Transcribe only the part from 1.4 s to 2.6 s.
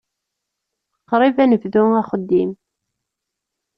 ad nebdu axeddim.